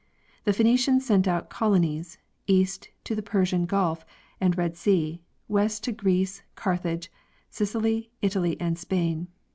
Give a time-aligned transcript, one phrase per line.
[0.45, 2.17] The Phenecians sent out colonies,
[2.47, 4.03] east to the Persian gulf
[4.39, 7.11] and Red sea; west to Greece, Carthage,
[7.51, 9.27] Sicily, Italy, and Spain.